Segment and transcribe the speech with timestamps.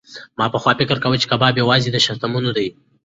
[0.39, 2.67] ما پخوا فکر کاوه چې کباب یوازې د شتمنو دی.